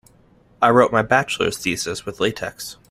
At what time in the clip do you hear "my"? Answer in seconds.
0.91-1.03